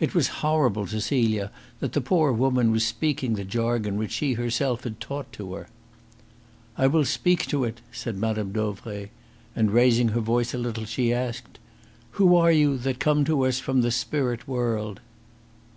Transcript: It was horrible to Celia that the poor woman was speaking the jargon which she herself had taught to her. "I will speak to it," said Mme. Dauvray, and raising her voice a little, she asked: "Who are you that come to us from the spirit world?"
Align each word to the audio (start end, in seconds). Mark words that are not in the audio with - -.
It 0.00 0.16
was 0.16 0.40
horrible 0.42 0.84
to 0.88 1.00
Celia 1.00 1.52
that 1.78 1.92
the 1.92 2.00
poor 2.00 2.32
woman 2.32 2.72
was 2.72 2.84
speaking 2.84 3.34
the 3.34 3.44
jargon 3.44 3.96
which 3.96 4.10
she 4.10 4.32
herself 4.32 4.82
had 4.82 4.98
taught 4.98 5.32
to 5.34 5.52
her. 5.54 5.68
"I 6.76 6.88
will 6.88 7.04
speak 7.04 7.46
to 7.52 7.62
it," 7.62 7.80
said 7.92 8.16
Mme. 8.16 8.50
Dauvray, 8.50 9.10
and 9.54 9.70
raising 9.70 10.08
her 10.08 10.20
voice 10.20 10.54
a 10.54 10.58
little, 10.58 10.86
she 10.86 11.12
asked: 11.14 11.60
"Who 12.18 12.34
are 12.34 12.50
you 12.50 12.76
that 12.78 12.98
come 12.98 13.24
to 13.26 13.42
us 13.46 13.60
from 13.60 13.82
the 13.82 13.92
spirit 13.92 14.48
world?" 14.48 14.98